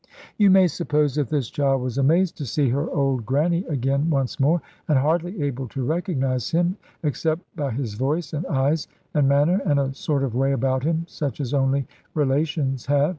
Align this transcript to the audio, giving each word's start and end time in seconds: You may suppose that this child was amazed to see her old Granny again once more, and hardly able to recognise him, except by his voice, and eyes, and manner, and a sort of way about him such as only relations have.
You 0.39 0.49
may 0.49 0.65
suppose 0.65 1.13
that 1.13 1.29
this 1.29 1.47
child 1.51 1.83
was 1.83 1.99
amazed 1.99 2.35
to 2.39 2.45
see 2.47 2.69
her 2.69 2.89
old 2.89 3.23
Granny 3.23 3.65
again 3.65 4.09
once 4.09 4.39
more, 4.39 4.59
and 4.87 4.97
hardly 4.97 5.43
able 5.43 5.67
to 5.67 5.85
recognise 5.85 6.49
him, 6.49 6.75
except 7.03 7.43
by 7.55 7.69
his 7.69 7.93
voice, 7.93 8.33
and 8.33 8.43
eyes, 8.47 8.87
and 9.13 9.29
manner, 9.29 9.61
and 9.63 9.79
a 9.79 9.93
sort 9.93 10.23
of 10.23 10.33
way 10.33 10.53
about 10.53 10.83
him 10.83 11.05
such 11.07 11.39
as 11.39 11.53
only 11.53 11.85
relations 12.15 12.87
have. 12.87 13.09